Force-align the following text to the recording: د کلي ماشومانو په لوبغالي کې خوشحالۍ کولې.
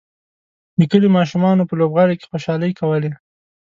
د 0.79 0.81
کلي 0.91 1.09
ماشومانو 1.17 1.67
په 1.69 1.73
لوبغالي 1.79 2.15
کې 2.19 2.29
خوشحالۍ 2.31 2.71
کولې. 2.79 3.11